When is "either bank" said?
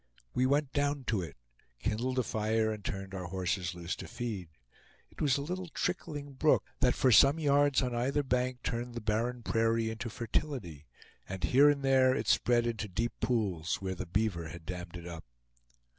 7.93-8.63